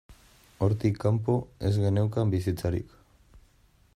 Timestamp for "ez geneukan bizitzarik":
1.69-2.99